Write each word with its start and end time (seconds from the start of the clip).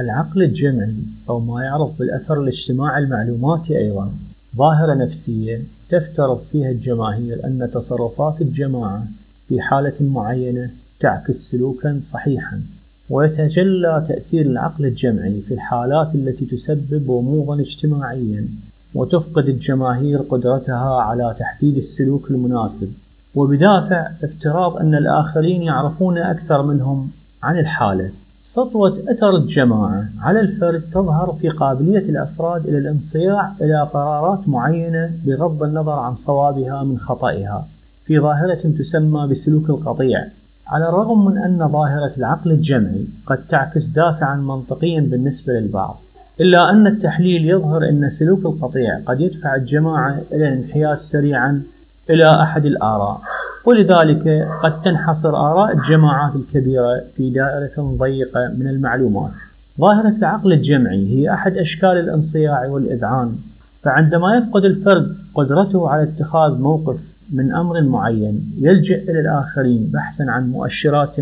العقل 0.00 0.42
الجمعي 0.42 0.94
أو 1.28 1.40
ما 1.40 1.62
يعرف 1.62 1.98
بالأثر 1.98 2.40
الاجتماعي 2.42 3.02
المعلوماتي 3.02 3.78
أيضا 3.78 4.12
ظاهرة 4.56 4.94
نفسية 4.94 5.62
تفترض 5.90 6.40
فيها 6.52 6.70
الجماهير 6.70 7.44
أن 7.44 7.70
تصرفات 7.74 8.40
الجماعة 8.40 9.06
في 9.48 9.60
حالة 9.60 9.94
معينة 10.00 10.70
تعكس 11.00 11.36
سلوكا 11.36 12.00
صحيحا. 12.12 12.60
ويتجلى 13.10 14.04
تأثير 14.08 14.46
العقل 14.46 14.86
الجمعي 14.86 15.40
في 15.40 15.54
الحالات 15.54 16.14
التي 16.14 16.46
تسبب 16.46 17.10
غموضا 17.10 17.60
اجتماعيا 17.60 18.48
وتفقد 18.94 19.48
الجماهير 19.48 20.18
قدرتها 20.18 21.00
على 21.00 21.36
تحديد 21.38 21.76
السلوك 21.76 22.30
المناسب. 22.30 22.92
وبدافع 23.34 24.10
افتراض 24.24 24.76
أن 24.76 24.94
الآخرين 24.94 25.62
يعرفون 25.62 26.18
أكثر 26.18 26.62
منهم 26.62 27.10
عن 27.42 27.58
الحالة. 27.58 28.10
سطوة 28.52 28.98
أثر 29.08 29.36
الجماعة 29.36 30.04
على 30.20 30.40
الفرد 30.40 30.82
تظهر 30.92 31.36
في 31.40 31.48
قابلية 31.48 31.98
الأفراد 31.98 32.66
إلى 32.66 32.78
الانصياع 32.78 33.52
إلى 33.60 33.88
قرارات 33.92 34.48
معينة 34.48 35.10
بغض 35.26 35.62
النظر 35.62 35.92
عن 35.92 36.16
صوابها 36.16 36.82
من 36.82 36.98
خطئها 36.98 37.66
في 38.04 38.20
ظاهرة 38.20 38.72
تسمى 38.78 39.26
بسلوك 39.30 39.70
القطيع 39.70 40.24
على 40.66 40.88
الرغم 40.88 41.24
من 41.24 41.38
أن 41.38 41.68
ظاهرة 41.68 42.12
العقل 42.18 42.50
الجمعي 42.50 43.06
قد 43.26 43.38
تعكس 43.48 43.86
دافعا 43.86 44.36
منطقيا 44.36 45.00
بالنسبة 45.00 45.52
للبعض 45.52 45.98
إلا 46.40 46.70
أن 46.70 46.86
التحليل 46.86 47.48
يظهر 47.48 47.88
أن 47.88 48.10
سلوك 48.10 48.46
القطيع 48.46 49.00
قد 49.06 49.20
يدفع 49.20 49.54
الجماعة 49.54 50.20
إلى 50.32 50.48
الانحياز 50.48 50.98
سريعا 50.98 51.62
إلى 52.10 52.42
أحد 52.42 52.66
الآراء. 52.66 53.20
ولذلك 53.64 54.48
قد 54.62 54.82
تنحصر 54.82 55.36
آراء 55.36 55.76
الجماعات 55.76 56.32
الكبيرة 56.36 57.02
في 57.16 57.30
دائرة 57.30 57.96
ضيقة 57.98 58.48
من 58.58 58.68
المعلومات. 58.68 59.30
ظاهرة 59.80 60.16
العقل 60.18 60.52
الجمعي 60.52 61.06
هي 61.06 61.32
أحد 61.32 61.56
أشكال 61.56 61.90
الانصياع 61.90 62.66
والإذعان 62.66 63.32
فعندما 63.82 64.36
يفقد 64.36 64.64
الفرد 64.64 65.16
قدرته 65.34 65.88
على 65.88 66.02
اتخاذ 66.02 66.58
موقف 66.58 66.96
من 67.32 67.52
أمر 67.54 67.82
معين 67.82 68.52
يلجأ 68.58 68.96
إلى 68.96 69.20
الآخرين 69.20 69.90
بحثا 69.92 70.22
عن 70.22 70.50
مؤشرات 70.50 71.16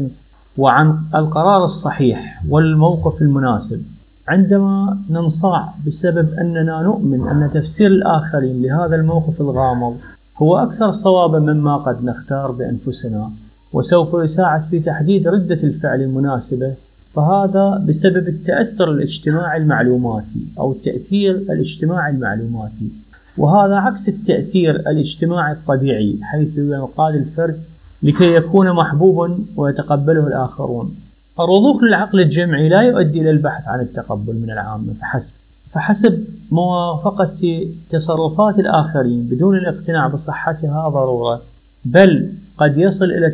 وعن 0.59 0.99
القرار 1.15 1.65
الصحيح 1.65 2.43
والموقف 2.49 3.23
المناسب. 3.23 3.83
عندما 4.29 4.99
ننصاع 5.11 5.69
بسبب 5.87 6.29
أننا 6.41 6.83
نؤمن 6.83 7.29
أن 7.29 7.51
تفسير 7.55 7.87
الآخرين 7.87 8.63
لهذا 8.63 8.97
الموقف 8.97 9.41
الغامض 9.41 9.97
هو 10.43 10.57
أكثر 10.57 10.93
صوابا 10.93 11.39
مما 11.39 11.77
قد 11.77 12.05
نختار 12.05 12.51
بأنفسنا 12.51 13.31
وسوف 13.73 14.15
يساعد 14.15 14.63
في 14.71 14.81
تحديد 14.81 15.29
ردة 15.29 15.55
الفعل 15.55 16.03
المناسبة 16.03 16.75
فهذا 17.15 17.85
بسبب 17.89 18.29
التأثر 18.29 18.91
الاجتماعي 18.91 19.57
المعلوماتي 19.57 20.47
أو 20.59 20.73
التأثير 20.73 21.35
الاجتماعي 21.35 22.11
المعلوماتي. 22.11 22.91
وهذا 23.39 23.75
عكس 23.75 24.09
التأثير 24.09 24.77
الاجتماعي 24.77 25.53
الطبيعي 25.53 26.19
حيث 26.23 26.59
ينقاد 26.59 27.15
الفرد 27.15 27.61
لكي 28.03 28.35
يكون 28.35 28.73
محبوبا 28.73 29.39
ويتقبله 29.57 30.27
الآخرون. 30.27 30.95
الرضوخ 31.41 31.83
للعقل 31.83 32.21
الجمعي 32.21 32.69
لا 32.69 32.81
يؤدي 32.81 33.21
إلى 33.21 33.31
البحث 33.31 33.69
عن 33.69 33.81
التقبل 33.81 34.35
من 34.35 34.51
العامة 34.51 34.93
فحسب. 35.01 35.35
فحسب 35.77 36.25
موافقة 36.53 37.67
تصرفات 37.91 38.59
الآخرين 38.59 39.29
بدون 39.31 39.57
الاقتناع 39.57 40.07
بصحتها 40.07 40.89
ضرورة 40.89 41.43
بل 41.85 42.33
قد 42.59 42.79
يصل 42.79 43.05
إلى 43.05 43.27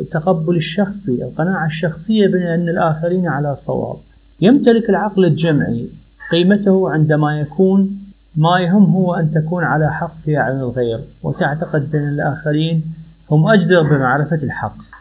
التقبل 0.00 0.56
الشخصي 0.56 1.24
القناعة 1.24 1.66
الشخصية 1.66 2.26
بأن 2.26 2.68
الآخرين 2.68 3.28
على 3.28 3.56
صواب. 3.56 3.96
يمتلك 4.40 4.90
العقل 4.90 5.24
الجمعي 5.24 5.88
قيمته 6.30 6.90
عندما 6.90 7.40
يكون 7.40 7.98
ما 8.36 8.60
يهم 8.60 8.84
هو 8.84 9.14
أن 9.14 9.30
تكون 9.30 9.64
على 9.64 9.92
حق 9.92 10.14
في 10.24 10.38
أعين 10.38 10.60
الغير 10.60 11.00
وتعتقد 11.22 11.90
بأن 11.90 12.08
الآخرين 12.08 12.84
هم 13.30 13.48
أجدر 13.48 13.82
بمعرفة 13.82 14.36
الحق. 14.36 14.93